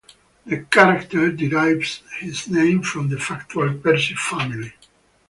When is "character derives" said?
0.63-2.01